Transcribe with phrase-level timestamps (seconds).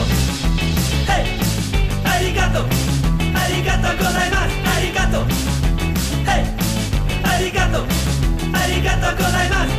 [0.00, 0.04] arigato.
[1.06, 1.24] Hey,
[2.04, 2.62] arigato.
[3.34, 4.56] Arigato gozaimasu.
[4.72, 5.20] Arigato.
[6.26, 6.44] Hey,
[7.24, 7.80] arigato.
[8.52, 9.74] Arigato gozaimasu.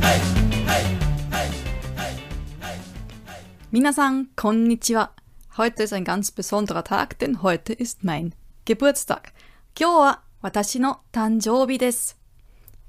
[0.00, 0.20] Hey,
[0.66, 0.84] hey,
[1.30, 1.48] hey,
[1.96, 2.14] hey,
[2.60, 2.78] hey,
[3.26, 3.40] hey.
[3.70, 5.10] Minasan, konnichiwa.
[5.56, 8.34] Heute ist ein ganz besonderer Tag, denn heute ist mein
[8.64, 9.32] Geburtstag.
[9.74, 12.14] Kyo wa watashi no tanjoubi desu.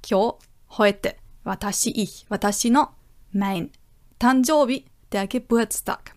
[0.02, 0.40] Kyo,
[0.78, 1.16] heute.
[1.44, 2.26] Watashi ich.
[2.30, 2.88] Watashi no,
[3.32, 3.70] mein.
[4.18, 6.15] Tanjoubi, der Geburtstag.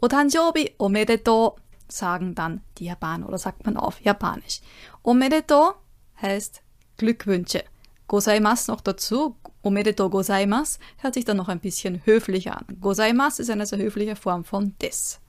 [0.00, 1.56] O Tanjoubi omedetou
[1.88, 4.60] sagen dann die Japaner oder sagt man auf Japanisch.
[5.02, 5.74] Omedetou
[6.20, 6.62] heißt
[6.96, 7.64] Glückwünsche.
[8.08, 9.36] Gozaimasu noch dazu.
[9.62, 12.66] Omedetou gozaimasu hört sich dann noch ein bisschen höflicher an.
[12.80, 15.20] Gozaimasu ist eine sehr höfliche Form von des.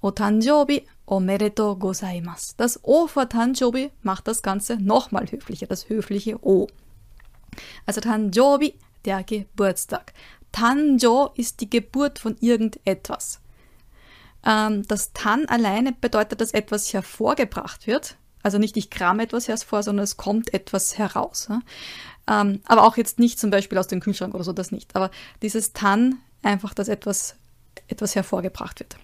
[0.00, 2.54] O Tanjobi omedetou gozaimasu.
[2.56, 6.68] Das O vor Tanjobi macht das Ganze nochmal höflicher, das höfliche O.
[7.86, 10.12] Also Tanjobi, der Geburtstag.
[10.52, 13.41] Tanjo ist die Geburt von irgendetwas.
[14.44, 18.16] Ähm, das Tan alleine bedeutet, dass etwas hervorgebracht wird.
[18.42, 21.48] Also nicht ich kram etwas hervor, sondern es kommt etwas heraus.
[21.48, 21.60] Ja?
[22.28, 24.96] Ähm, aber auch jetzt nicht zum Beispiel aus dem Kühlschrank oder so, das nicht.
[24.96, 25.10] Aber
[25.42, 27.36] dieses Tan, einfach, dass etwas,
[27.88, 28.96] etwas hervorgebracht wird.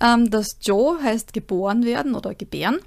[0.00, 2.78] Ähm, das Jo heißt geboren werden oder gebären,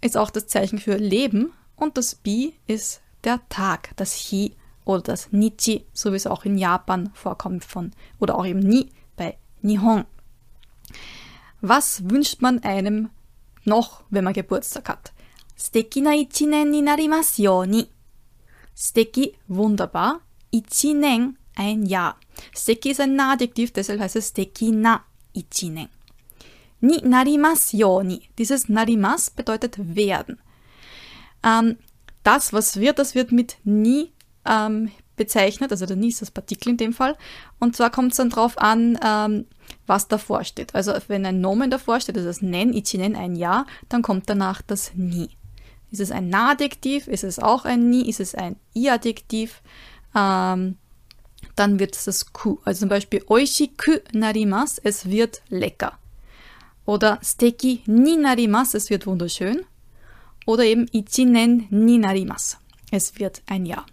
[0.00, 1.52] ist auch das Zeichen für Leben.
[1.76, 6.44] Und das Bi ist der Tag, das Hi oder das Nichi, so wie es auch
[6.44, 10.04] in Japan vorkommt von, oder auch eben Ni bei Nihon.
[11.66, 13.08] Was wünscht man einem
[13.64, 15.14] noch, wenn man Geburtstag hat?
[15.56, 17.86] Steki na ichinen ni narimasu yo ni.
[18.76, 20.20] Steki, wunderbar.
[20.50, 22.18] Ichinen, ein Jahr.
[22.54, 25.88] Steki ist ein Adjektiv, deshalb heißt es steki na ichinen.
[26.82, 28.28] Ni narimasu yo ni.
[28.36, 30.38] Dieses narimas bedeutet werden.
[31.42, 31.78] Ähm,
[32.24, 34.12] das, was wird, das wird mit ni
[34.44, 37.16] ähm, bezeichnet, also der ni ist das Partikel in dem Fall.
[37.58, 39.46] Und zwar kommt es dann drauf an, ähm,
[39.86, 40.74] was davor steht.
[40.74, 44.62] Also wenn ein Nomen davor steht, also das nen, ichinen, ein Ja, dann kommt danach
[44.62, 45.28] das ni.
[45.90, 49.62] Ist es ein Na-Adjektiv, ist es auch ein ni, ist es ein i-Adjektiv,
[50.14, 50.76] ähm,
[51.54, 52.58] dann wird es das ku.
[52.64, 55.98] Also zum Beispiel oishiku narimas, es wird lecker.
[56.84, 59.64] Oder steki ni narimas, es wird wunderschön.
[60.46, 62.58] Oder eben ichinen ni narimas,
[62.90, 63.86] es wird ein Jahr.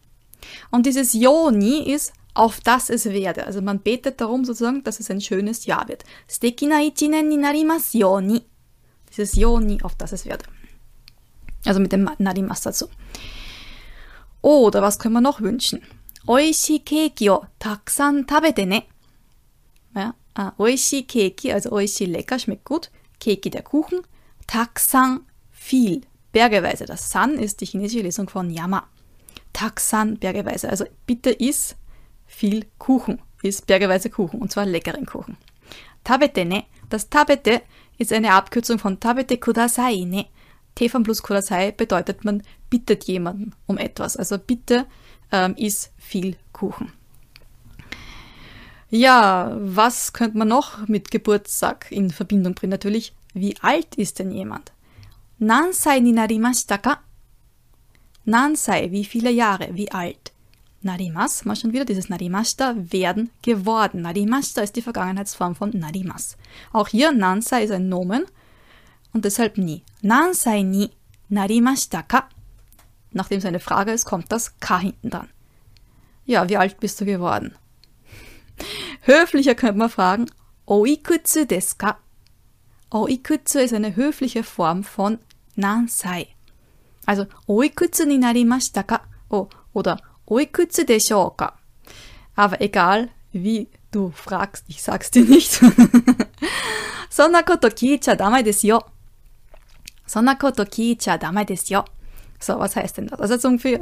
[0.72, 3.46] Und dieses Yoni ist, auf das es werde.
[3.46, 6.03] Also man betet darum sozusagen, dass es ein schönes Jahr wird.
[6.29, 8.41] Steki na ichinen ni narimasu yoni.
[9.09, 10.46] Dieses Yoni, auf das es werde.
[11.66, 12.88] Also mit dem Narimas dazu.
[14.41, 15.81] Oder was können wir noch wünschen?
[16.28, 18.84] Oishi Keki o takusan tabete ne.
[19.96, 22.90] Ja, äh, oishi Keki, also oishi lecker, schmeckt gut.
[23.19, 24.02] Keki der Kuchen.
[24.47, 26.85] Takusan viel, bergeweise.
[26.85, 28.88] Das San ist die chinesische Lesung von Yama.
[29.54, 30.70] Takusan bergeweise.
[30.70, 31.76] Also bitte iss
[32.26, 35.38] viel Kuchen, iss bergeweise Kuchen und zwar leckeren Kuchen.
[36.04, 36.66] Tabete ne.
[36.90, 37.62] Das Tabete
[37.98, 40.26] ist eine Abkürzung von Tabete kudasai ne.
[40.76, 44.18] Tefan plus kudasai bedeutet, man bittet jemanden um etwas.
[44.18, 44.86] Also bitte
[45.32, 46.92] ähm, iss viel Kuchen.
[48.90, 52.72] Ja, was könnte man noch mit Geburtstag in Verbindung bringen?
[52.72, 54.74] Natürlich, wie alt ist denn jemand?
[55.40, 57.00] Nansai ni narimashita ka?
[58.26, 60.32] Nansai, wie viele Jahre, wie alt?
[60.84, 64.02] Narimas, mal schon wieder dieses Narimashita, werden geworden.
[64.02, 66.38] Narimashita ist die Vergangenheitsform von Narimas.
[66.74, 68.26] Auch hier Nansai ist ein Nomen
[69.14, 69.84] und deshalb ni.
[70.02, 70.92] Nansai ni
[71.30, 72.30] narimashita ka?
[73.12, 75.30] Nachdem es eine Frage ist, kommt das ka hinten dran.
[76.26, 77.56] Ja, wie alt bist du geworden?
[79.02, 80.28] Höflicher könnte man fragen,
[80.66, 81.98] oikutsu desu ka?
[82.90, 85.20] Oikutsu ist eine höfliche Form von
[85.56, 86.28] nansai.
[87.06, 89.02] Also, oikutsu ni narimashita ka?
[89.30, 89.98] Oh, oder
[90.28, 91.58] oikutsu deshou ka?
[92.36, 95.62] Aber egal, wie du fragst, ich sag's dir nicht.
[97.10, 98.80] Sonna koto kiicha dame desu yo.
[100.06, 101.84] Sonna koto kiicha dame desu yo.
[102.40, 103.20] So, was heißt denn das?
[103.20, 103.36] Also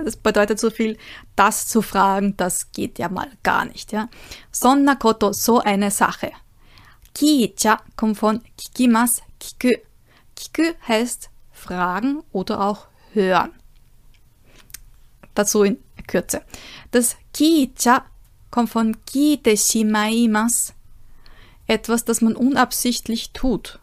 [0.03, 0.97] das bedeutet so viel,
[1.37, 4.09] das zu fragen, das geht ja mal gar nicht, ja.
[4.51, 6.31] Sonna koto, so eine Sache.
[7.13, 9.71] Kiicha kommt von kikimas, kiku.
[10.35, 13.51] Kiku heißt fragen oder auch hören.
[15.33, 15.77] Dazu in
[16.07, 16.41] Kürze.
[16.91, 18.05] Das kiicha
[18.51, 20.73] kommt von kiite shimaimas.
[21.67, 23.79] Etwas, das man unabsichtlich tut.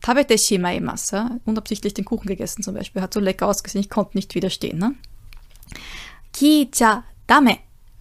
[0.00, 1.38] Tabete shimaimas, ja?
[1.44, 4.78] unabsichtlich den Kuchen gegessen zum Beispiel, hat so lecker ausgesehen, ich konnte nicht widerstehen.
[4.78, 4.94] Ne?
[6.32, 7.58] Kiicha dame.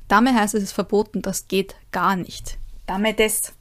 [0.07, 2.57] Dame heißt, es ist verboten, das geht gar nicht.
[2.85, 3.53] Dame des.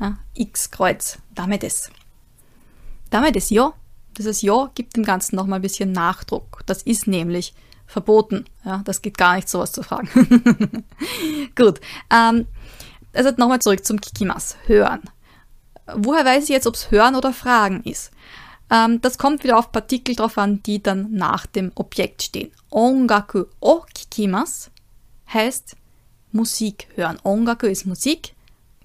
[0.00, 1.18] Ja, X Kreuz.
[1.34, 1.90] Dame des.
[3.10, 3.74] Dame des yo.
[4.18, 6.62] Dieses yo gibt dem Ganzen nochmal ein bisschen Nachdruck.
[6.66, 7.54] Das ist nämlich
[7.86, 8.44] verboten.
[8.64, 10.08] Ja, das geht gar nicht, sowas zu fragen.
[11.56, 11.80] Gut.
[12.10, 12.46] Ähm,
[13.14, 14.56] Also nochmal zurück zum Kikimas.
[14.66, 15.00] Hören.
[15.94, 18.10] Woher weiß ich jetzt, ob es Hören oder Fragen ist?
[18.70, 22.52] Ähm, das kommt wieder auf Partikel drauf an, die dann nach dem Objekt stehen.
[22.70, 24.70] Ongaku o kikimas
[25.32, 25.76] heißt
[26.32, 27.18] Musik hören.
[27.24, 28.34] Ongaku ist Musik,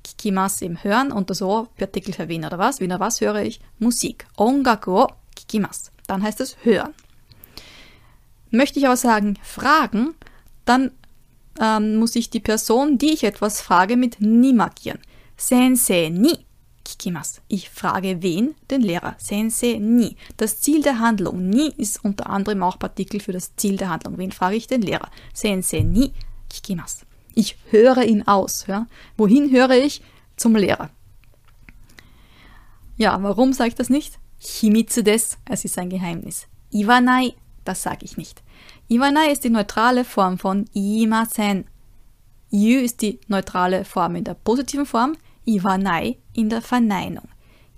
[0.03, 2.79] kikimas im Hören und das O Partikel für wen oder was.
[2.79, 3.59] Wen oder was höre ich?
[3.79, 4.25] Musik.
[4.37, 5.07] Ongaku o
[5.47, 5.91] kikimas.
[6.07, 6.93] Dann heißt es hören.
[8.51, 10.13] Möchte ich aber sagen fragen,
[10.65, 10.91] dann
[11.59, 14.99] ähm, muss ich die Person, die ich etwas frage, mit ni markieren.
[15.37, 16.37] Sensei ni
[16.83, 17.41] kikimas.
[17.47, 18.55] Ich frage wen?
[18.69, 19.15] Den Lehrer.
[19.17, 20.15] Sensei ni.
[20.37, 21.49] Das Ziel der Handlung.
[21.49, 24.17] Ni ist unter anderem auch Partikel für das Ziel der Handlung.
[24.17, 24.67] Wen frage ich?
[24.67, 25.09] Den Lehrer.
[25.33, 26.13] Sensei ni
[26.49, 27.05] kikimas.
[27.35, 28.65] Ich höre ihn aus.
[28.67, 28.87] Ja?
[29.17, 30.01] Wohin höre ich?
[30.35, 30.89] Zum Lehrer.
[32.97, 34.19] Ja, warum sage ich das nicht?
[34.43, 35.37] Himitsu des.
[35.45, 36.47] Es ist ein Geheimnis.
[36.71, 37.33] Iwanai.
[37.63, 38.43] Das sage ich nicht.
[38.89, 41.65] Iwanai ist die neutrale Form von imasen.
[42.49, 47.27] Yu ist die neutrale Form in der positiven Form, iwanai in der Verneinung.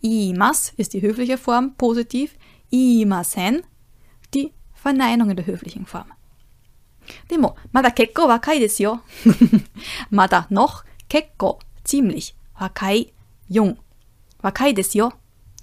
[0.02, 2.36] Imas ist die höfliche Form, positiv,
[2.72, 3.64] imasen
[4.34, 6.12] die Verneinung in der höflichen Form.
[7.32, 9.00] Demo, mada kekko wakai desu yo.
[10.10, 13.14] mada noch, kekko, ziemlich, wakai,
[13.48, 13.78] jung.
[14.42, 15.12] Wakai desu yo.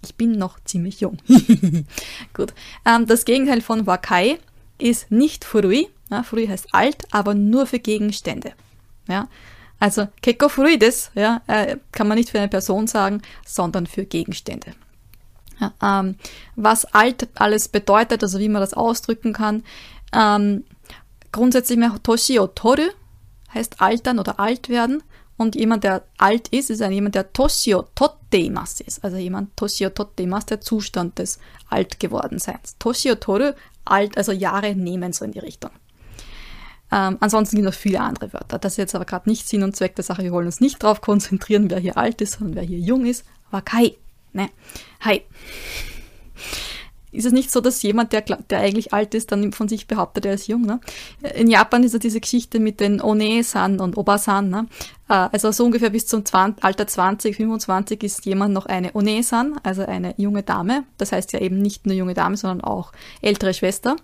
[0.03, 1.19] Ich bin noch ziemlich jung.
[2.35, 2.53] Gut.
[2.85, 4.39] Ähm, das Gegenteil von wakai
[4.79, 5.89] ist nicht furui.
[6.11, 8.53] Ja, furui heißt alt, aber nur für Gegenstände.
[9.09, 9.29] Ja,
[9.83, 14.75] also keko fruides ja, äh, kann man nicht für eine Person sagen, sondern für Gegenstände.
[15.59, 16.17] Ja, ähm,
[16.55, 19.65] was alt alles bedeutet, also wie man das ausdrücken kann.
[20.13, 20.65] Ähm,
[21.33, 22.91] grundsätzlich Toshi o toru
[23.55, 25.03] heißt altern oder alt werden.
[25.43, 29.05] Und jemand, der alt ist, ist ein jemand, der Toshio Totteimas ist.
[29.05, 32.77] Also jemand Toshio Totteimas, der Zustand des Altgewordenseins.
[32.79, 33.53] Toshio Toru,
[33.85, 35.71] alt, also Jahre nehmen, so in die Richtung.
[36.91, 38.59] Ähm, ansonsten gibt es noch viele andere Wörter.
[38.59, 40.23] Das ist jetzt aber gerade nicht Sinn und Zweck der Sache.
[40.23, 43.25] Wir wollen uns nicht darauf konzentrieren, wer hier alt ist, sondern wer hier jung ist.
[43.51, 43.97] Wakai.
[44.33, 44.49] Ne?
[45.01, 45.23] Hi
[47.13, 50.27] ist es nicht so, dass jemand, der, der eigentlich alt ist, dann von sich behauptet,
[50.27, 50.63] er ist jung.
[50.63, 50.81] Ne?
[51.35, 54.49] In Japan ist ja diese Geschichte mit den One-san und Obasan.
[54.49, 54.67] Ne?
[55.09, 59.61] Äh, also so ungefähr bis zum 20, Alter 20, 25 ist jemand noch eine One-san,
[59.63, 60.85] also eine junge Dame.
[60.97, 63.97] Das heißt ja eben nicht nur junge Dame, sondern auch ältere Schwester.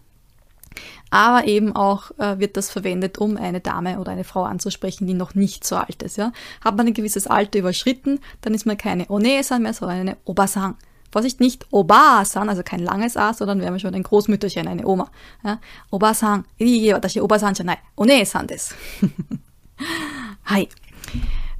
[1.11, 5.15] Aber eben auch äh, wird das verwendet, um eine Dame oder eine Frau anzusprechen, die
[5.15, 6.19] noch nicht so alt ist.
[6.19, 6.33] Ja?
[6.63, 10.77] Hat man ein gewisses Alter überschritten, dann ist man keine One-san mehr, sondern eine Obasan.
[11.12, 15.12] Vorsicht, nicht Oba-san, also kein langes A, sondern wir haben schon ein Großmütterchen, eine Oma.
[15.44, 15.60] Ja?
[15.92, 17.84] Oba-san, iie, watashi Oba-san じゃない。
[17.96, 18.76] お姉さんです。
[20.42, 20.70] はい。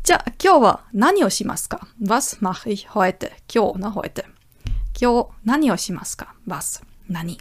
[0.04, 3.32] じゃあ、今日は何をしますか ?Was mache ich heute?
[3.48, 4.26] 今日 na heute.
[5.00, 6.82] 今日何をしますか ?Was?
[7.08, 7.38] 何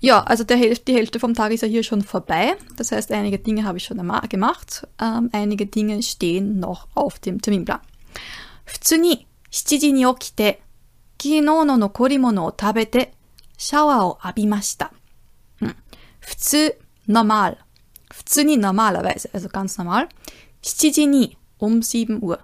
[0.00, 2.56] ja, also der Hälfte, die Hälfte vom Tag ist ja hier schon vorbei.
[2.76, 4.86] Das heißt, einige Dinge habe ich schon gemacht.
[5.00, 7.80] Ähm, einige Dinge stehen noch auf dem Terminplan.
[8.66, 10.61] 普通に 7時に起きて、
[11.17, 13.13] 昨日の残り物を食べて、
[13.57, 14.93] シャワーを浴びました。
[15.61, 15.75] うん、
[16.19, 17.57] 普通、normal.
[18.11, 20.09] 普通に normalerweise, also ganz normal.
[20.61, 22.39] 7時に um 7 Uhr.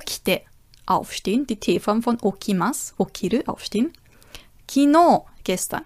[0.00, 0.46] 起きて
[0.86, 2.94] aufstehen, die T-Form von 起きます。
[2.98, 3.90] 起きる aufstehen.
[4.66, 5.84] 昨日 gestern.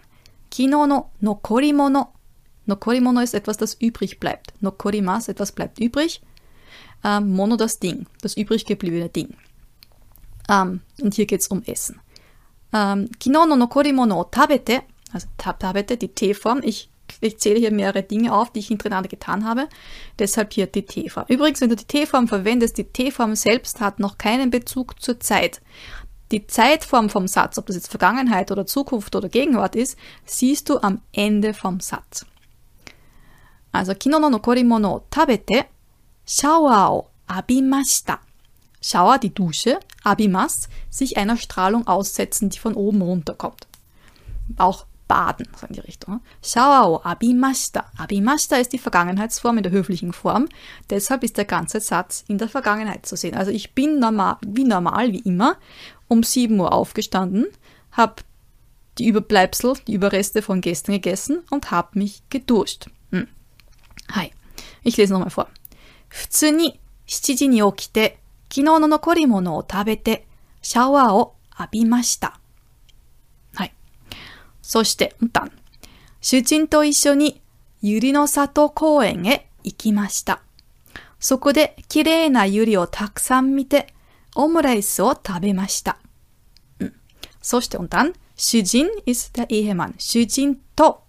[0.51, 2.13] 昨日の残り物。
[2.67, 4.53] 残り物 ist etwas, das übrig bleibt.
[4.61, 6.21] 残ります etwas bleibt übrig.
[7.03, 9.35] Ähm, mono das Ding, das übrig gebliebene Ding.
[10.49, 12.01] Ähm, und hier geht es um Essen.
[12.73, 14.81] Ähm, Kino no nokorimono tabete,
[15.13, 16.61] also tabete, die T-Form.
[16.63, 16.89] Ich,
[17.21, 19.67] ich zähle hier mehrere Dinge auf, die ich hintereinander getan habe.
[20.17, 21.25] Deshalb hier die T-Form.
[21.27, 25.61] Übrigens, wenn du die T-Form verwendest, die T-Form selbst hat noch keinen Bezug zur Zeit.
[26.31, 30.77] Die Zeitform vom Satz, ob das jetzt Vergangenheit oder Zukunft oder Gegenwart ist, siehst du
[30.79, 32.25] am Ende vom Satz.
[33.71, 35.65] Also, kino no nokorimono tabete,
[36.25, 38.19] shawa o abimashita.
[38.80, 43.66] Schauer, die Dusche, Abimas, sich einer Strahlung aussetzen, die von oben runterkommt.
[44.58, 46.20] Auch baden, so in die Richtung.
[46.42, 47.90] Shawao abimashita.
[47.96, 50.48] Abimashita ist die Vergangenheitsform in der höflichen Form.
[50.90, 53.34] Deshalb ist der ganze Satz in der Vergangenheit zu sehen.
[53.34, 55.56] Also ich bin normal, wie normal, wie immer,
[56.08, 57.46] um 7 Uhr aufgestanden,
[57.92, 58.16] habe
[58.98, 62.86] die Überbleibsel, die Überreste von gestern gegessen und habe mich geduscht.
[63.10, 63.28] Hm.
[64.12, 64.30] Hi.
[64.82, 65.48] Ich lese nochmal vor.
[66.14, 66.78] 普通に
[67.08, 68.18] 7時に起きて
[68.49, 70.27] 昨日の残り物を食べて
[70.61, 72.39] シャワーを浴びました。
[73.53, 73.73] はい。
[74.61, 75.51] そして、んたん。
[76.21, 77.41] 主人と一緒に
[77.81, 80.41] ゆりの里公園へ行きました。
[81.19, 83.93] そこで綺麗なゆりをたくさん見て、
[84.35, 85.97] オムライスを食べました。
[86.79, 86.93] うん、
[87.41, 89.93] そして、und dann, 主人 ist der Ehemann.
[89.97, 91.03] 主人と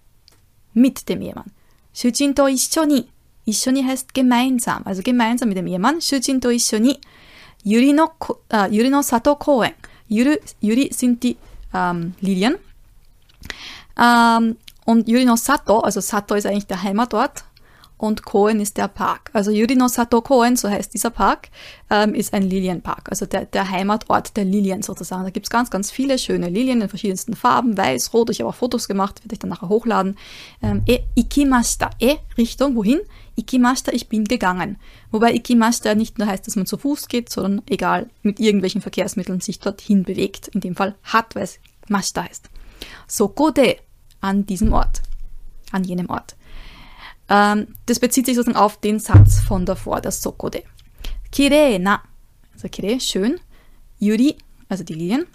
[0.75, 1.45] mit dem Ehemann.
[1.93, 3.09] 主人と一緒に、
[3.47, 5.99] Ishoni heißt gemeinsam, also gemeinsam mit dem Ehemann.
[7.65, 8.11] Shujin to ishoni Yuri no,
[8.49, 9.73] äh, Yuri no Sato Koen.
[10.09, 11.37] Yuri, Yuri sind die
[11.73, 12.55] ähm, Lilien.
[13.97, 17.43] Ähm, und Yuri no Sato, also Sato ist eigentlich der Heimatort
[18.01, 19.29] und Koen ist der Park.
[19.33, 21.49] Also Yurino Sato Koen, so heißt dieser Park,
[21.91, 25.23] ähm, ist ein Lilienpark, also der, der Heimatort der Lilien sozusagen.
[25.23, 28.31] Da gibt's ganz, ganz viele schöne Lilien in verschiedensten Farben, weiß, rot.
[28.31, 30.17] Ich habe auch Fotos gemacht, werde ich dann nachher hochladen.
[30.63, 33.01] Ähm, e ikimashita, e, Richtung, wohin?
[33.35, 34.77] Ikimashita, ich bin gegangen.
[35.11, 39.41] Wobei Ikimashita nicht nur heißt, dass man zu Fuß geht, sondern egal, mit irgendwelchen Verkehrsmitteln
[39.41, 40.49] sich dorthin bewegt.
[40.49, 42.49] In dem Fall hat, weil es Mashita heißt.
[43.07, 43.77] Sokode,
[44.21, 45.01] an diesem Ort,
[45.71, 46.35] an jenem Ort.
[47.29, 50.63] Ähm, das bezieht sich sozusagen auf den Satz von davor, das Sokode.
[51.31, 52.01] Kirei na,
[52.53, 53.39] also kirei, schön.
[53.99, 54.37] Yuri,
[54.69, 55.25] also die Lilien.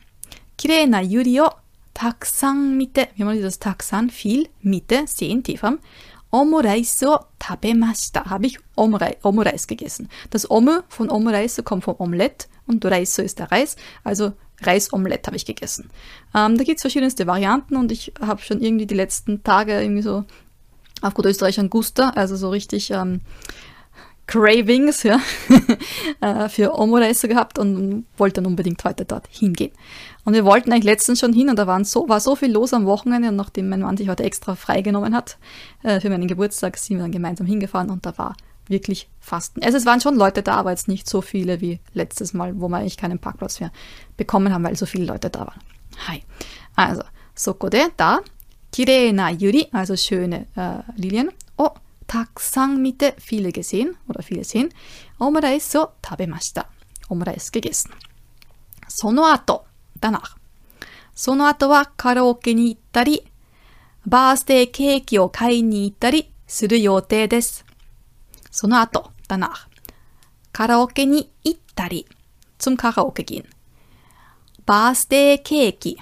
[0.59, 1.49] Kirei na yuri o
[1.95, 5.79] takusan mite, wir haben dieses takusan, viel, mite, sehen, T-Form.
[6.31, 10.09] Omoreis o tabemashita, habe ich Omreis, Omoreis gegessen.
[10.31, 15.37] Das Omu von Omoreis kommt vom Omelette und Reiso ist der Reis, also Reisomelett habe
[15.37, 15.91] ich gegessen.
[16.35, 20.03] Ähm, da gibt es verschiedenste Varianten und ich habe schon irgendwie die letzten Tage irgendwie
[20.03, 20.25] so
[21.03, 23.21] auf gut Österreich ein Guster, also so richtig ähm,
[24.27, 25.21] Cravings ja,
[26.21, 29.73] äh, für Omoreise gehabt und wollte dann unbedingt heute dort hingehen.
[30.27, 32.75] Und wir wollten eigentlich letztens schon hin und da waren so, war so viel los
[32.75, 35.39] am Wochenende und nachdem mein Mann sich heute extra freigenommen hat
[35.85, 39.63] äh, für meinen Geburtstag, sind wir dann gemeinsam hingefahren und da war wirklich Fasten.
[39.63, 42.69] Also es waren schon Leute da, aber jetzt nicht so viele wie letztes Mal, wo
[42.69, 43.71] wir eigentlich keinen Parkplatz mehr
[44.17, 45.61] bekommen haben, weil so viele Leute da waren.
[46.09, 46.25] Hi.
[46.75, 47.03] Also,
[47.37, 48.19] Sokode, da.
[48.73, 51.31] Kireena, Yuri, also schöne äh, Lilien.
[51.57, 51.71] Oh,
[52.09, 54.71] taksang mite, viele gesehen oder viele sehen.
[55.21, 56.65] Omuraise so tabemashita.
[57.09, 57.93] Omuraise gegessen.
[58.89, 59.66] Sono ato.
[60.01, 60.37] Danach.
[61.15, 63.27] その後はカラオケに行ったり、
[64.07, 67.65] バースデーケーキを買いに行ったりする予定です。
[68.51, 69.67] その後、danach.
[70.53, 72.07] カラオケに行ったり、
[72.59, 73.45] zum Karaoke gehen.
[74.67, 75.99] バースデーケーキ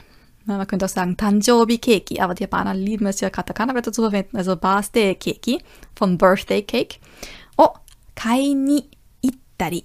[0.46, 4.36] man könnte auch sagen Tanjobi Keki, aber die Japaner lieben es ja, Katakana-Wörter zu verwenden,
[4.36, 5.62] also Birthday Keki
[5.94, 7.00] von Birthday Cake.
[7.56, 7.70] Oh,
[8.14, 8.90] kai ni
[9.22, 9.84] ittari.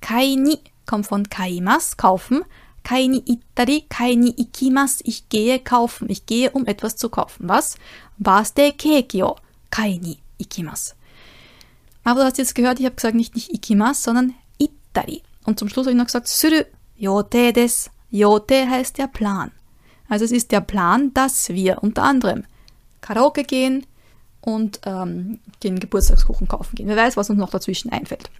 [0.00, 2.44] Kai ni kommt von kaimas, kaufen.
[2.86, 6.08] Kai ni ittari, kai ni ikimas, ich gehe kaufen.
[6.08, 7.48] Ich gehe, um etwas zu kaufen.
[7.48, 7.74] Was?
[8.16, 9.34] Birthday Keki o
[9.70, 10.94] kai ni ikimas.
[12.04, 15.22] Aber du hast jetzt gehört, ich habe gesagt nicht nicht ikimas, sondern ittari.
[15.44, 16.62] Und zum Schluss habe ich noch gesagt suru
[16.96, 17.90] yote des.
[18.12, 19.50] Yote heißt der Plan.
[20.08, 22.44] Also es ist der Plan, dass wir unter anderem
[23.00, 23.84] Karaoke gehen
[24.40, 26.86] und ähm, den Geburtstagskuchen kaufen gehen.
[26.86, 28.30] Wer weiß, was uns noch dazwischen einfällt.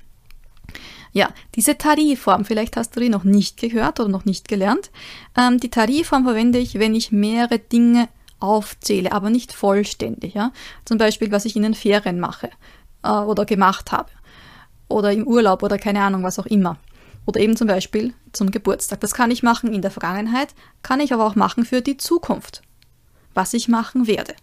[1.16, 4.90] Ja, diese Tarifform, vielleicht hast du die noch nicht gehört oder noch nicht gelernt.
[5.34, 10.34] Ähm, die Tarifform verwende ich, wenn ich mehrere Dinge aufzähle, aber nicht vollständig.
[10.34, 10.52] Ja?
[10.84, 12.50] Zum Beispiel, was ich in den Ferien mache
[13.02, 14.10] äh, oder gemacht habe
[14.88, 16.76] oder im Urlaub oder keine Ahnung, was auch immer.
[17.24, 19.00] Oder eben zum Beispiel zum Geburtstag.
[19.00, 22.60] Das kann ich machen in der Vergangenheit, kann ich aber auch machen für die Zukunft,
[23.32, 24.34] was ich machen werde.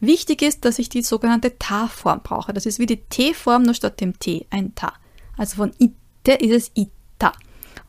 [0.00, 2.54] Wichtig ist, dass ich die sogenannte Ta-Form brauche.
[2.54, 4.94] Das ist wie die T-Form, nur statt dem T ein Ta
[5.39, 7.33] Also von Ite ist es Ita.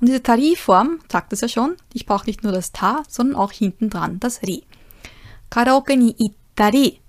[0.01, 3.53] Und diese Tari-Form sagt es ja schon, ich brauche nicht nur das Ta, sondern auch
[3.53, 4.65] hinten dran das Ri.
[5.51, 7.01] Karaoke ni ittari.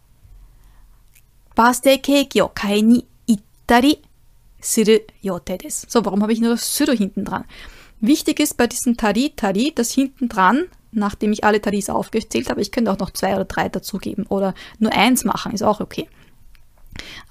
[1.55, 3.99] Birthday Cake o kai ni ittari
[4.59, 5.85] する予定です。
[5.87, 7.45] So, warum habe ich nur das Suru hinten dran?
[7.99, 12.61] Wichtig ist bei diesem Tari, Tari, das hinten dran, nachdem ich alle Taris aufgezählt habe,
[12.61, 16.07] ich könnte auch noch zwei oder drei dazugeben oder nur eins machen, ist auch okay.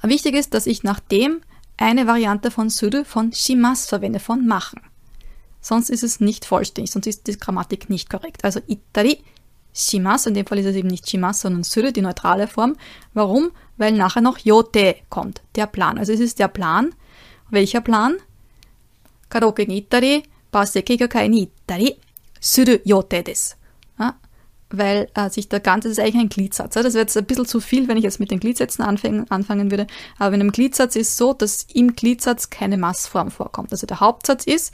[0.00, 1.40] Aber wichtig ist, dass ich nachdem
[1.81, 4.81] eine Variante von Suru von Shimas verwende, von machen.
[5.59, 8.43] Sonst ist es nicht vollständig, sonst ist die Grammatik nicht korrekt.
[8.43, 9.23] Also Itari,
[9.73, 12.75] Shimas, in dem Fall ist es eben nicht Shimas, sondern Suru, die neutrale Form.
[13.13, 13.51] Warum?
[13.77, 15.97] Weil nachher noch Yote kommt, der Plan.
[15.97, 16.93] Also es ist der Plan,
[17.50, 18.17] welcher Plan?
[19.29, 21.95] Karaoke ni ittari, Basekeigakai ni ittari,
[22.39, 23.55] suru yote desu.
[24.71, 26.75] Weil äh, sich der ganze, das ist eigentlich ein Gliedzatz.
[26.75, 26.83] Ja?
[26.83, 29.71] Das wäre jetzt ein bisschen zu viel, wenn ich jetzt mit den Gliedsätzen anfangen, anfangen
[29.71, 29.87] würde.
[30.17, 33.71] Aber in einem Gliedzatz ist so, dass im Gliedzatz keine Massform vorkommt.
[33.71, 34.73] Also der Hauptsatz ist,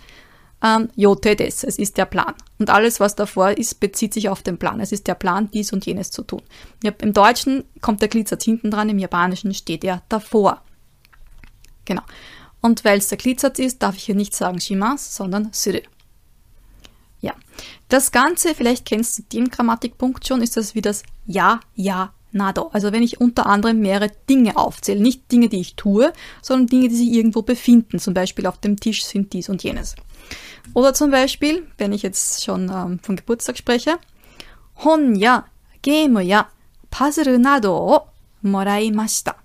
[0.64, 2.34] ähm, Yote des, es ist der Plan.
[2.58, 4.80] Und alles, was davor ist, bezieht sich auf den Plan.
[4.80, 6.42] Es ist der Plan, dies und jenes zu tun.
[6.84, 10.62] Im Deutschen kommt der Gliedzatz hinten dran, im Japanischen steht er davor.
[11.86, 12.02] Genau.
[12.62, 15.80] Und weil es der Gliedzatz ist, darf ich hier nicht sagen Shimas, sondern Suru.
[17.20, 17.34] Ja.
[17.90, 22.70] Das Ganze, vielleicht kennst du den Grammatikpunkt schon, ist das wie das Ja, Ja, Nado.
[22.74, 25.02] Also wenn ich unter anderem mehrere Dinge aufzähle.
[25.02, 28.00] Nicht Dinge, die ich tue, sondern Dinge, die sich irgendwo befinden.
[28.00, 29.96] Zum Beispiel auf dem Tisch sind dies und jenes.
[30.74, 33.98] Oder zum Beispiel, wenn ich jetzt schon ähm, von Geburtstag spreche,
[34.84, 35.46] Hon ya,
[35.82, 36.48] Game ya,
[36.92, 38.02] Puzzle nado o
[38.42, 39.36] moraimashita.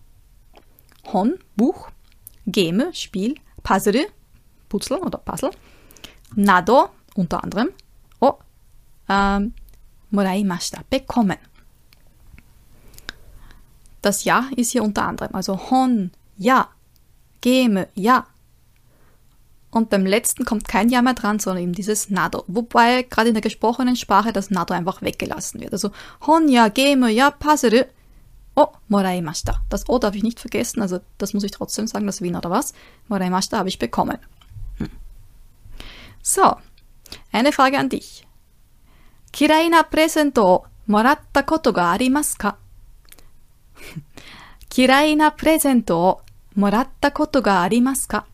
[1.12, 1.88] Hon, Buch,
[2.46, 4.06] Game, Spiel, Puzzle,
[4.68, 5.50] Puzzle oder Puzzle,
[6.34, 7.68] Nado, unter anderem,
[8.20, 8.34] oh,
[9.08, 9.54] ähm,
[10.10, 11.38] moraimashita, bekommen.
[14.00, 16.68] Das Ja ist hier unter anderem, also Hon, ja,
[17.40, 18.26] Game, ja.
[19.70, 22.44] Und beim letzten kommt kein Ja mehr dran, sondern eben dieses Nado.
[22.46, 25.72] Wobei gerade in der gesprochenen Sprache das Nado einfach weggelassen wird.
[25.72, 25.92] Also
[26.26, 27.88] Hon, ja, Game, ja, Puzzle,
[28.54, 29.62] Oh, moraimashita.
[29.70, 32.50] Das O darf ich nicht vergessen, also das muss ich trotzdem sagen, das Wien oder
[32.50, 32.74] was.
[33.08, 34.18] Moraimashita habe ich bekommen.
[34.76, 34.90] Hm.
[36.22, 36.56] So,
[37.32, 38.26] eine Frage an dich.
[39.32, 42.56] Kirai na presento moratta koto ga arimasu ka?
[44.72, 46.20] Kirai na presento
[46.56, 48.24] moratta koto ga arimasu ka?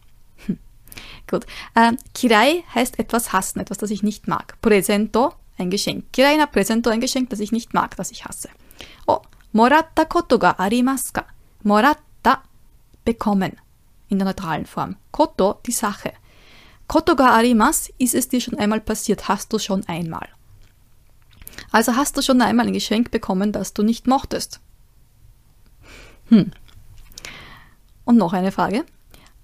[1.30, 1.46] Gut.
[1.76, 4.60] Ähm, kirai heißt etwas hassen, etwas, das ich nicht mag.
[4.60, 6.12] Presento, ein Geschenk.
[6.12, 8.48] Kirai na presento, ein Geschenk, das ich nicht mag, das ich hasse.
[9.06, 9.20] Oh,
[9.52, 11.26] Moratta koto ga arimasu ka?
[11.62, 12.42] Moratta,
[13.04, 13.56] bekommen.
[14.08, 14.96] In der neutralen Form.
[15.10, 16.12] Koto, die Sache.
[16.87, 19.27] Koto ga arimas, ist es dir schon einmal passiert?
[19.27, 20.29] Hast du schon einmal?
[21.71, 24.59] Also hast du schon einmal ein Geschenk bekommen, das du nicht mochtest?
[26.29, 26.51] Hm.
[28.05, 28.85] Und noch eine Frage.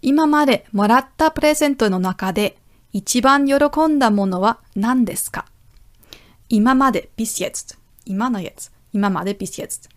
[0.01, 2.57] 今までもらったプレゼントの中で
[2.93, 3.55] 一番喜
[3.88, 5.45] んだものは何ですか
[6.47, 7.77] 今まで bis jetzt.
[8.05, 8.71] 今の jetzt.
[8.93, 9.89] 今まで bis jetzt.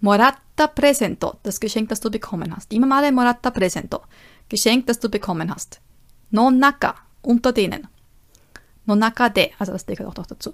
[0.00, 2.72] Moratta Presento, das Geschenk, das du bekommen hast.
[2.72, 4.02] Imamade Moratta Presento,
[4.48, 5.80] Geschenk, das du bekommen hast.
[6.31, 7.87] Nonaka, unter denen.
[8.85, 10.53] Nonaka de, also das gehört auch noch dazu.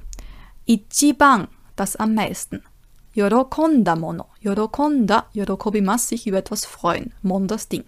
[0.66, 2.64] Ichiban, das am meisten.
[3.14, 4.28] Yorokonda mono.
[4.40, 7.14] Yorokonda, yorokobimas, sich über etwas freuen.
[7.22, 7.84] Mon, das Ding.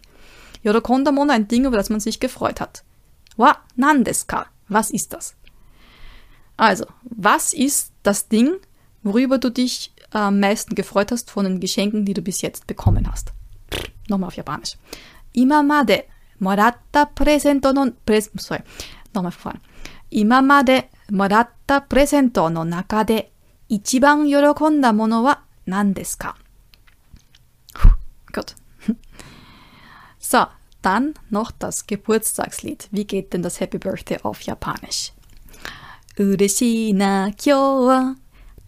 [0.64, 2.84] Yorokonda mono, ein Ding, über das man sich gefreut hat.
[3.38, 5.36] Wa nandeska, was ist das?
[6.58, 8.54] Also, was ist das Ding,
[9.02, 13.12] worüber du dich am meisten gefreut hast von den Geschenken, die du bis jetzt bekommen
[13.12, 13.34] hast.
[14.08, 14.78] Nochmal auf Japanisch.
[15.34, 16.04] Imamade
[16.44, 18.64] もらったプレゼントの、プレゼント、sorry,
[19.14, 19.32] no,
[20.12, 23.32] 今までもらったプレゼントの中で
[23.70, 26.36] 一番喜んだものは何ですか
[28.32, 28.56] Gott.
[30.20, 30.48] so,
[30.82, 32.90] dann noch das Geburtstagslied.
[32.92, 35.14] Wie geht denn das Happy Birthday auf Japanisch?
[36.16, 37.52] 嬉しいな今日
[37.88, 38.18] は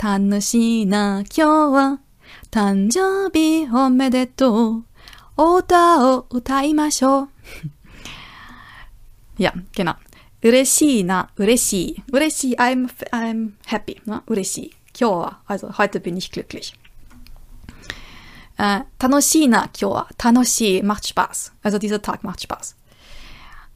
[0.02, 2.00] 楽しいな今日は
[2.50, 4.84] 誕生日おめでとう
[5.38, 7.35] お歌を歌いましょう
[9.38, 9.94] ja, genau.
[10.44, 12.04] Ureshi na ureshi.
[12.12, 14.00] Ureshi, I'm, I'm happy.
[14.06, 14.72] Na, ureshi.
[14.94, 15.42] Kyoa.
[15.48, 16.74] Also heute bin ich glücklich.
[18.58, 20.08] Äh, tanoshi na kyoa.
[20.18, 21.52] Tanoshi macht Spaß.
[21.64, 22.76] Also dieser Tag macht Spaß.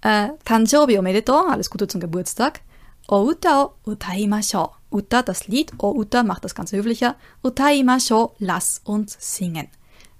[0.01, 1.34] Äh, Tanjobi omedeto.
[1.34, 2.62] Alles Gute zum Geburtstag.
[3.08, 4.69] O uta o utaimashou.
[4.91, 5.73] Uta das Lied.
[5.79, 7.15] O uta macht das ganz höflicher.
[7.43, 8.36] Utaimashou.
[8.39, 9.67] Lass uns singen.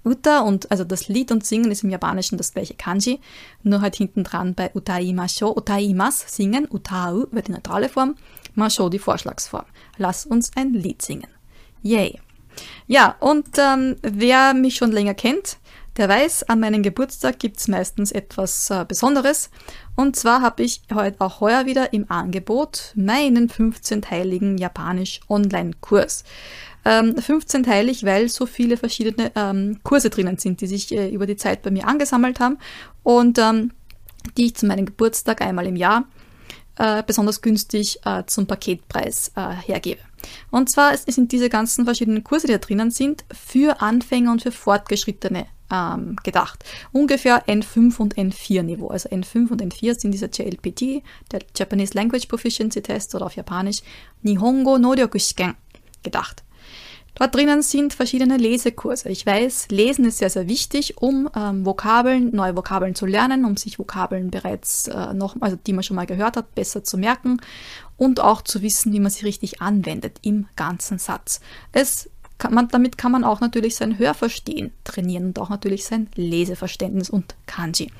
[0.04, 3.20] Uta und also das Lied und Singen ist im Japanischen das gleiche Kanji,
[3.62, 8.16] nur halt hinten dran bei Utaimasho, Utaimas, singen, Utau wird die neutrale Form,
[8.54, 9.64] Masho die Vorschlagsform.
[9.98, 11.28] Lass uns ein Lied singen.
[11.82, 12.18] Yay.
[12.86, 15.58] Ja, und ähm, wer mich schon länger kennt,
[15.96, 19.50] der weiß, an meinem Geburtstag gibt's meistens etwas äh, Besonderes.
[19.96, 26.24] Und zwar habe ich heute auch heuer wieder im Angebot meinen 15-teiligen Japanisch-Online-Kurs.
[26.84, 31.36] Ähm, 15-teilig, weil so viele verschiedene ähm, Kurse drinnen sind, die sich äh, über die
[31.36, 32.58] Zeit bei mir angesammelt haben
[33.02, 33.72] und ähm,
[34.36, 36.04] die ich zu meinem Geburtstag einmal im Jahr
[36.76, 40.00] äh, besonders günstig äh, zum Paketpreis äh, hergebe.
[40.50, 44.52] Und zwar sind diese ganzen verschiedenen Kurse, die da drinnen sind, für Anfänger und für
[44.52, 46.64] Fortgeschrittene ähm, gedacht.
[46.92, 48.88] Ungefähr N5 und N4 Niveau.
[48.88, 53.82] Also N5 und N4 sind dieser JLPT, der Japanese Language Proficiency Test oder auf Japanisch
[54.22, 55.54] Nihongo Noryoku Shiken
[56.02, 56.42] gedacht.
[57.14, 59.08] Dort drinnen sind verschiedene Lesekurse.
[59.08, 63.56] Ich weiß, Lesen ist sehr, sehr wichtig, um ähm, Vokabeln, neue Vokabeln zu lernen, um
[63.56, 67.40] sich Vokabeln bereits äh, noch, also die man schon mal gehört hat, besser zu merken
[67.96, 71.40] und auch zu wissen, wie man sie richtig anwendet im ganzen Satz.
[71.72, 76.08] Es kann man, damit kann man auch natürlich sein Hörverstehen trainieren und auch natürlich sein
[76.14, 77.92] Leseverständnis und Kanji.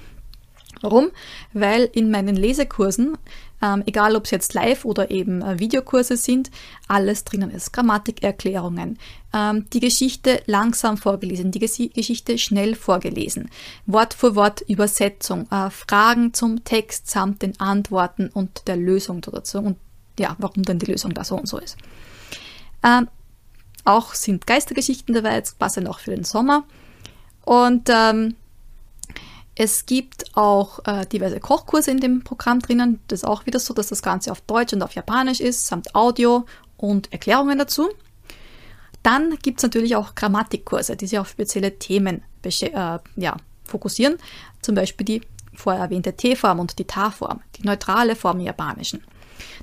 [0.81, 1.11] Warum?
[1.53, 3.19] Weil in meinen Lesekursen,
[3.63, 6.51] ähm, egal ob es jetzt Live- oder eben äh, Videokurse sind,
[6.89, 7.73] alles drinnen ist.
[7.73, 8.99] Grammatikerklärungen,
[9.35, 13.51] ähm, die Geschichte langsam vorgelesen, die Ges Geschichte schnell vorgelesen,
[13.87, 19.59] Wort für Wort Übersetzung, äh, Fragen zum Text samt den Antworten und der Lösung dazu
[19.59, 19.77] und
[20.19, 21.77] ja, warum denn die Lösung da so und so ist.
[22.83, 23.09] Ähm,
[23.85, 26.65] auch sind Geistergeschichten dabei, jetzt passend auch für den Sommer.
[27.45, 28.37] Und ähm,
[29.63, 32.99] es gibt auch äh, diverse Kochkurse in dem Programm drinnen.
[33.09, 35.95] Das ist auch wieder so, dass das Ganze auf Deutsch und auf Japanisch ist, samt
[35.95, 36.47] Audio
[36.79, 37.91] und Erklärungen dazu.
[39.03, 44.17] Dann gibt es natürlich auch Grammatikkurse, die sich auf spezielle Themen äh, ja, fokussieren.
[44.63, 45.21] Zum Beispiel die
[45.53, 49.05] vorher erwähnte T-Form und die Ta-Form, die neutrale Form im Japanischen.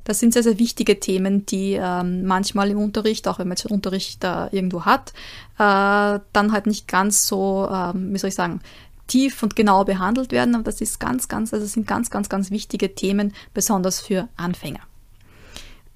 [0.04, 3.66] Das sind sehr, sehr wichtige Themen, die ähm, manchmal im Unterricht, auch wenn man jetzt
[3.66, 5.14] Unterricht äh, irgendwo hat,
[5.58, 8.62] äh, dann halt nicht ganz so, ähm, wie soll ich sagen,
[9.08, 10.56] tief und genau behandelt werden.
[10.56, 14.82] Aber das ist ganz, ganz, also sind ganz, ganz, ganz wichtige Themen, besonders für Anfänger.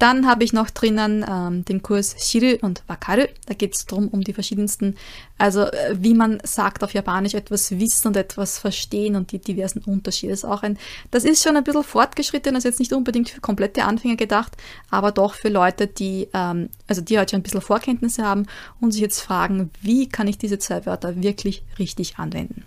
[0.01, 3.27] Dann habe ich noch drinnen ähm, den Kurs Shiru und Wakaru.
[3.45, 4.95] Da geht es darum, um die verschiedensten,
[5.37, 9.83] also äh, wie man sagt auf Japanisch, etwas wissen und etwas verstehen und die diversen
[9.83, 10.31] Unterschiede.
[10.31, 10.79] Das ist auch ein,
[11.11, 14.57] das ist schon ein bisschen fortgeschritten, ist jetzt nicht unbedingt für komplette Anfänger gedacht,
[14.89, 18.47] aber doch für Leute, die, ähm, also die halt schon ein bisschen Vorkenntnisse haben
[18.79, 22.65] und sich jetzt fragen, wie kann ich diese zwei Wörter wirklich richtig anwenden.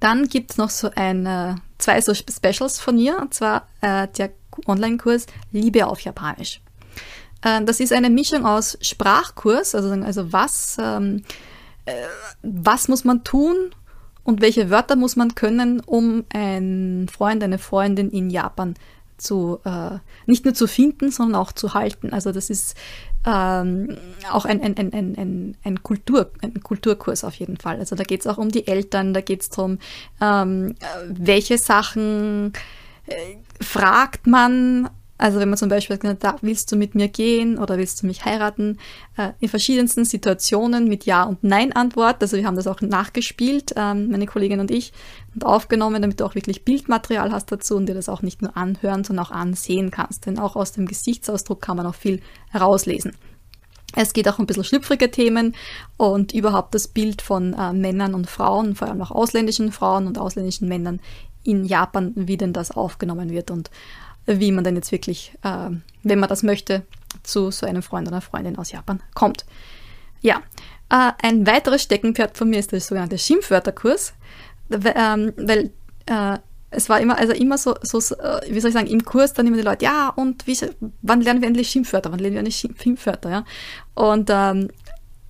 [0.00, 4.08] Dann gibt es noch so ein, äh, zwei so Specials von mir, und zwar äh,
[4.16, 4.30] der
[4.66, 6.60] Online-Kurs Liebe auf Japanisch.
[7.42, 11.22] Äh, das ist eine Mischung aus Sprachkurs, also, also was, ähm,
[11.84, 11.92] äh,
[12.42, 13.56] was muss man tun
[14.24, 18.74] und welche Wörter muss man können, um einen Freund, eine Freundin in Japan
[19.18, 22.12] zu, äh, nicht nur zu finden, sondern auch zu halten.
[22.12, 22.76] Also das ist
[23.26, 23.96] ähm,
[24.30, 27.78] auch ein, ein, ein, ein, ein, Kultur, ein Kulturkurs auf jeden Fall.
[27.78, 29.78] Also da geht es auch um die Eltern, da geht es darum,
[30.20, 30.76] ähm,
[31.08, 32.52] welche Sachen
[33.06, 37.78] äh, fragt man, also wenn man zum Beispiel sagt, willst du mit mir gehen oder
[37.78, 38.78] willst du mich heiraten,
[39.16, 42.16] äh, in verschiedensten Situationen mit Ja und Nein Antwort.
[42.20, 44.92] Also wir haben das auch nachgespielt, ähm, meine Kollegin und ich,
[45.34, 48.56] und aufgenommen, damit du auch wirklich Bildmaterial hast dazu und dir das auch nicht nur
[48.56, 50.26] anhören, sondern auch ansehen kannst.
[50.26, 53.12] Denn auch aus dem Gesichtsausdruck kann man auch viel herauslesen.
[53.94, 55.54] Es geht auch um ein bisschen schlüpfrige Themen
[55.96, 60.18] und überhaupt das Bild von äh, Männern und Frauen, vor allem auch ausländischen Frauen und
[60.18, 61.00] ausländischen Männern
[61.44, 63.70] in Japan, wie denn das aufgenommen wird und
[64.26, 65.70] wie man denn jetzt wirklich, äh,
[66.02, 66.82] wenn man das möchte,
[67.22, 69.44] zu so einem Freund oder Freundin aus Japan kommt.
[70.20, 70.42] Ja,
[70.90, 74.14] äh, ein weiteres Steckenpferd von mir ist der sogenannte Schimpfwörterkurs,
[74.70, 75.70] ähm, weil
[76.06, 76.38] äh,
[76.70, 79.46] es war immer, also immer so, so, äh, wie soll ich sagen, im Kurs dann
[79.46, 80.58] immer die Leute, ja, und wie,
[81.02, 82.10] wann lernen wir endlich Schimpfwörter?
[82.12, 83.30] Wann lernen wir endlich Schimpfwörter?
[83.30, 83.44] Ja?
[83.94, 84.68] Und ähm,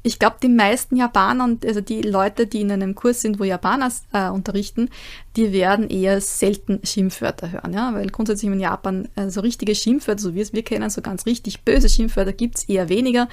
[0.06, 3.44] ich glaube, die meisten Japaner und also die Leute, die in einem Kurs sind, wo
[3.44, 4.88] Japaner äh, unterrichten,
[5.34, 10.22] die werden eher selten Schimpfwörter hören, ja, weil grundsätzlich in Japan äh, so richtige Schimpfwörter,
[10.22, 13.28] so wie es wir kennen, so ganz richtig böse Schimpfwörter gibt es eher weniger.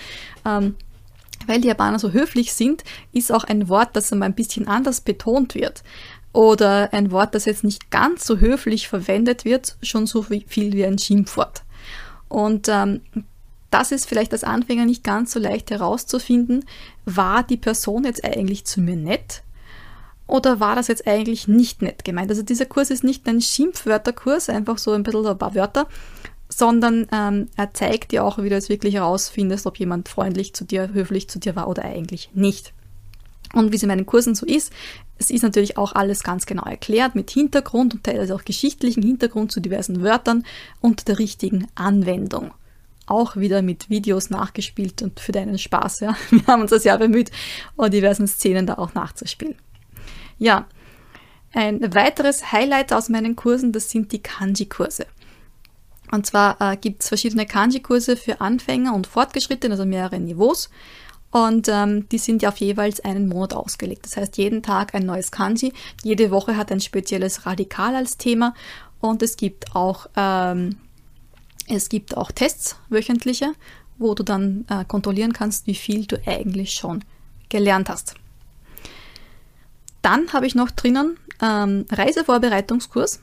[0.46, 0.74] Ähm,
[1.46, 5.02] weil die Japaner so höflich sind, ist auch ein Wort, das einmal ein bisschen anders
[5.02, 5.84] betont wird.
[6.32, 10.86] Oder ein Wort, das jetzt nicht ganz so höflich verwendet wird, schon so viel wie
[10.86, 11.62] ein Schimpfwort.
[12.30, 13.02] Und ähm,
[13.74, 16.66] das ist vielleicht als Anfänger nicht ganz so leicht herauszufinden,
[17.06, 19.42] war die Person jetzt eigentlich zu mir nett
[20.28, 22.30] oder war das jetzt eigentlich nicht nett gemeint?
[22.30, 25.88] Also dieser Kurs ist nicht ein Schimpfwörterkurs, einfach so ein bisschen ein paar Wörter,
[26.50, 30.66] sondern ähm, er zeigt dir auch, wie du jetzt wirklich herausfindest, ob jemand freundlich zu
[30.66, 32.74] dir, höflich zu dir war oder eigentlich nicht.
[33.54, 34.72] Und wie es in meinen Kursen so ist,
[35.18, 39.52] es ist natürlich auch alles ganz genau erklärt mit Hintergrund und teilweise auch geschichtlichen Hintergrund
[39.52, 40.46] zu diversen Wörtern
[40.80, 42.52] und der richtigen Anwendung
[43.06, 46.02] auch wieder mit Videos nachgespielt und für deinen Spaß.
[46.02, 46.16] Ja.
[46.30, 47.32] Wir haben uns das ja bemüht,
[47.78, 49.56] diversen Szenen da auch nachzuspielen.
[50.38, 50.68] Ja,
[51.54, 55.06] ein weiteres Highlight aus meinen Kursen, das sind die Kanji-Kurse.
[56.12, 60.70] Und zwar äh, gibt es verschiedene Kanji-Kurse für Anfänger und Fortgeschrittene, also mehrere Niveaus.
[61.32, 64.06] Und ähm, die sind ja auf jeweils einen Monat ausgelegt.
[64.06, 65.74] Das heißt, jeden Tag ein neues Kanji.
[66.04, 68.54] Jede Woche hat ein spezielles Radikal als Thema.
[69.00, 70.78] Und es gibt auch ähm,
[71.68, 73.54] es gibt auch Tests, wöchentliche,
[73.98, 77.04] wo du dann äh, kontrollieren kannst, wie viel du eigentlich schon
[77.50, 78.16] gelernt hast.
[80.02, 83.22] Dann habe ich noch drinnen ähm, Reisevorbereitungskurs,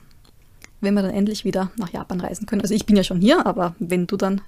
[0.79, 2.61] wenn wir dann endlich wieder nach Japan reisen können.
[2.61, 4.41] Also ich bin ja schon hier, aber wenn du dann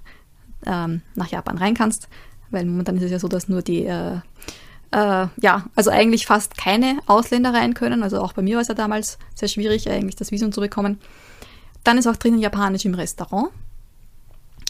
[0.66, 2.08] ähm, nach Japan rein kannst,
[2.50, 4.16] weil momentan ist es ja so, dass nur die, äh,
[4.90, 8.02] äh, ja, also eigentlich fast keine Ausländer rein können.
[8.02, 10.98] Also auch bei mir war es ja damals sehr schwierig, eigentlich das Visum zu bekommen.
[11.84, 13.50] Dann ist auch drinnen Japanisch im Restaurant.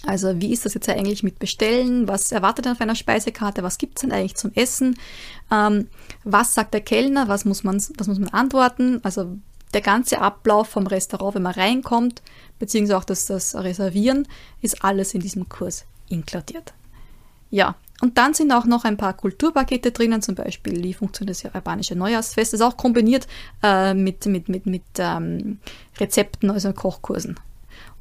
[0.06, 2.08] Also wie ist das jetzt eigentlich mit Bestellen?
[2.08, 3.62] Was erwartet auf einer Speisekarte?
[3.62, 4.98] Was gibt es denn eigentlich zum Essen?
[5.50, 5.88] Ähm,
[6.24, 7.28] was sagt der Kellner?
[7.28, 9.00] Was muss, man, was muss man antworten?
[9.02, 9.36] Also
[9.72, 12.22] der ganze Ablauf vom Restaurant, wenn man reinkommt,
[12.58, 14.28] beziehungsweise auch das, das Reservieren,
[14.62, 16.74] ist alles in diesem Kurs inkludiert.
[17.50, 21.42] Ja, und dann sind auch noch ein paar Kulturpakete drinnen, zum Beispiel wie funktioniert das
[21.42, 22.52] japanische Neujahrsfest.
[22.52, 23.26] Das ist auch kombiniert
[23.62, 25.58] äh, mit, mit, mit, mit ähm,
[25.98, 27.38] Rezepten, also Kochkursen.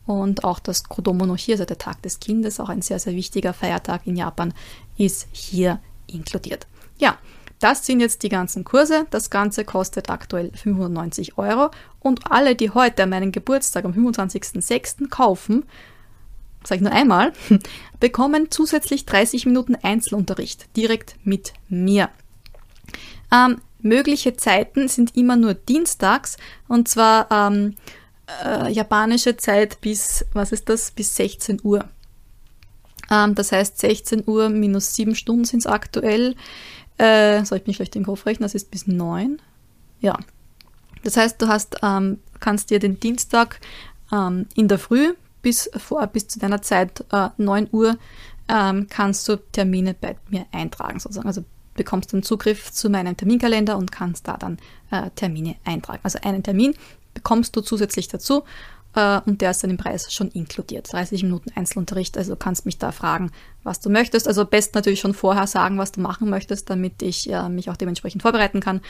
[0.05, 3.13] Und auch das Kodomo no Hi, also der Tag des Kindes, auch ein sehr, sehr
[3.13, 4.53] wichtiger Feiertag in Japan,
[4.97, 6.67] ist hier inkludiert.
[6.97, 7.17] Ja,
[7.59, 9.07] das sind jetzt die ganzen Kurse.
[9.09, 11.71] Das Ganze kostet aktuell 95 Euro.
[12.01, 15.07] Und alle, die heute an meinem Geburtstag am 25.06.
[15.07, 15.63] kaufen,
[16.65, 17.31] sage ich nur einmal,
[18.01, 22.09] bekommen zusätzlich 30 Minuten Einzelunterricht direkt mit mir.
[23.31, 26.37] Ähm, mögliche Zeiten sind immer nur dienstags
[26.67, 27.75] und zwar ähm,
[28.43, 31.85] äh, japanische Zeit bis, was ist das, bis 16 Uhr.
[33.11, 36.35] Ähm, das heißt 16 Uhr minus 7 Stunden sind es aktuell.
[36.97, 38.43] Äh, soll ich mich vielleicht den Kopf rechnen?
[38.43, 39.41] Das ist bis 9.
[39.99, 40.17] Ja.
[41.03, 43.59] Das heißt, du hast, ähm, kannst dir den Dienstag
[44.11, 47.97] ähm, in der Früh bis, vor, bis zu deiner Zeit äh, 9 Uhr
[48.47, 51.27] ähm, kannst du Termine bei mir eintragen sozusagen.
[51.27, 51.43] Also
[51.75, 54.57] bekommst dann Zugriff zu meinem Terminkalender und kannst da dann
[54.91, 56.01] äh, Termine eintragen.
[56.03, 56.75] Also einen Termin
[57.13, 58.43] bekommst du zusätzlich dazu
[58.95, 60.91] äh, und der ist dann im Preis schon inkludiert.
[60.91, 63.31] 30 Minuten Einzelunterricht, also du kannst mich da fragen,
[63.63, 64.27] was du möchtest.
[64.27, 67.77] Also best natürlich schon vorher sagen, was du machen möchtest, damit ich äh, mich auch
[67.77, 68.81] dementsprechend vorbereiten kann.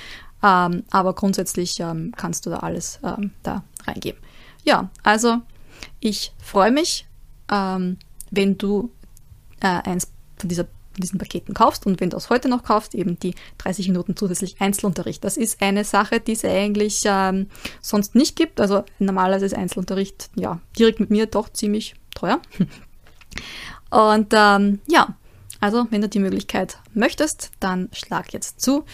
[0.42, 4.22] Ähm, aber grundsätzlich ähm, kannst du da alles ähm, da reingeben.
[4.64, 5.40] Ja, also
[6.00, 7.08] ich freue mich,
[7.52, 7.98] ähm,
[8.32, 8.92] wenn du
[9.62, 12.93] äh, eins von dieser von diesen Paketen kaufst und wenn du es heute noch kaufst,
[12.93, 15.23] eben die 30 Minuten zusätzlich Einzelunterricht.
[15.23, 17.47] Das ist eine Sache, die es eigentlich ähm,
[17.82, 18.62] sonst nicht gibt.
[18.62, 22.39] Also normalerweise ist Einzelunterricht ja direkt mit mir doch ziemlich teuer.
[23.89, 25.15] Und ähm, ja,
[25.60, 28.86] also wenn du die Möglichkeit möchtest, dann schlag jetzt zu.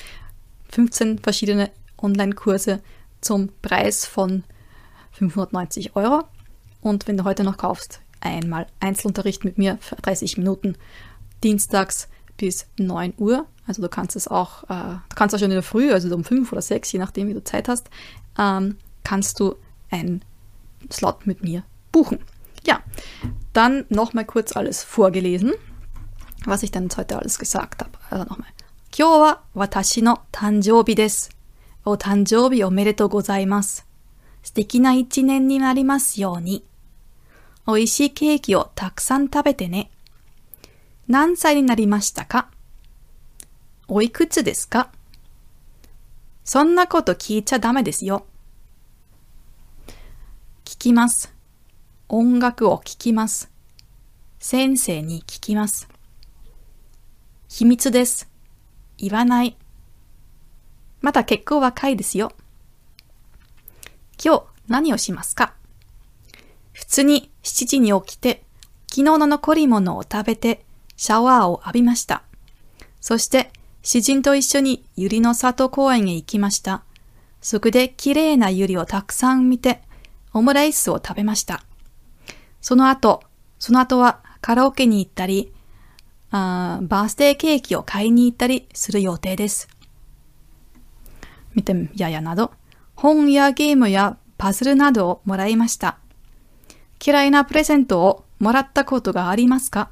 [0.70, 2.82] 15 verschiedene Online-Kurse
[3.22, 4.44] zum Preis von
[5.14, 6.24] 590 Euro.
[6.82, 10.76] Und wenn du heute noch kaufst, einmal Einzelunterricht mit mir für 30 Minuten
[11.43, 13.47] dienstags bis 9 Uhr.
[13.67, 16.25] Also du kannst es auch, äh, du kannst auch schon in der Früh, also um
[16.25, 17.89] 5 oder 6, je nachdem, wie du Zeit hast,
[18.39, 19.57] ähm, kannst du
[19.91, 20.23] einen
[20.93, 22.19] Slot mit mir buchen.
[22.67, 22.81] Ja,
[23.53, 25.53] dann nochmal kurz alles vorgelesen,
[26.45, 27.93] was ich dann jetzt heute alles gesagt habe.
[28.11, 28.49] Also nochmal.
[28.97, 31.31] 今日は私の誕生日です。
[31.85, 33.89] お誕生日おめでとうございます。
[34.45, 36.65] 素敵な一年になりますように。
[37.67, 39.91] 美味しいケーキをたくさん食べてね。
[41.10, 42.52] 何歳になりましたか？
[43.88, 44.92] おいくつですか？
[46.44, 48.28] そんなこと聞いちゃダメですよ。
[50.66, 51.34] 聞きます。
[52.10, 53.50] 音楽を聞きます。
[54.38, 55.90] 先生に聞きます。
[57.48, 58.30] 秘密です。
[59.00, 59.58] 言わない。
[61.02, 62.34] まだ結構若いですよ。
[64.24, 65.56] 今日何をしますか？
[66.72, 68.44] 普通に7時に起きて、
[68.88, 70.64] 昨日の残り物を食べて、
[71.00, 72.24] シャワーを浴びました。
[73.00, 76.84] そして、詩人と一緒に百合の里公園へ行きました。
[77.40, 79.82] そこで綺麗な百合をたくさん見て、
[80.34, 81.64] オムライスを食べました。
[82.60, 83.24] その後、
[83.60, 85.54] その後はカラオケに行ったり、
[86.32, 89.70] あーバースデーケーキを買いに行ったりする予定です。
[91.56, 92.52] 見てややなど、
[92.96, 95.98] 本やゲームやパズルなどをもらいました。
[97.02, 99.92] 嫌いなプレゼントをもらったことがありますか？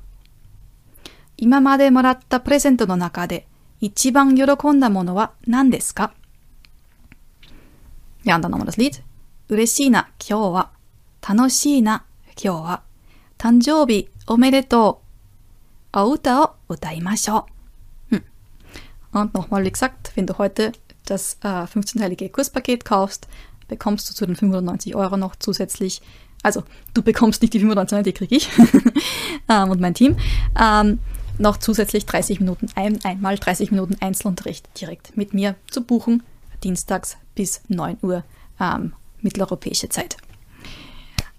[1.37, 3.47] 今までもらったプレゼントの中で
[3.79, 6.13] 一番喜んだものは何ですか
[8.23, 9.01] Ja, und dann nochmal das Lied.
[9.47, 10.71] 嬉しいな、今日は。
[11.27, 12.03] 楽しいな、
[12.43, 12.83] 今日は。
[13.37, 15.01] 誕生日おめでと
[15.93, 15.99] う。
[15.99, 17.45] お歌を歌いましょ
[18.11, 18.15] う。
[18.15, 18.23] Hm.
[19.13, 20.73] Und nochmal, wie gesagt, wenn du heute
[21.05, 23.27] das äh, 15-teilige Kurspaket kaufst,
[23.67, 26.01] bekommst du zu den 95 Euro noch zusätzlich,
[26.43, 28.49] also du bekommst nicht die 95, die kriege ich
[29.49, 30.17] ähm, und mein Team,
[30.59, 30.99] ähm,
[31.38, 36.22] noch zusätzlich 30 Minuten, ein, einmal 30 Minuten Einzelunterricht direkt mit mir zu buchen,
[36.62, 38.24] dienstags bis 9 Uhr
[38.60, 40.16] ähm, mitteleuropäische Zeit.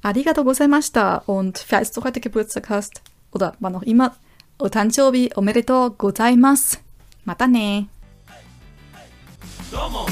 [0.01, 4.15] Arigato gozaimashita und falls du heute Geburtstag hast oder wann auch immer,
[4.59, 6.77] otanchobi omedetou gozaimasu.
[7.25, 7.87] Mata ne!
[9.71, 10.05] どうも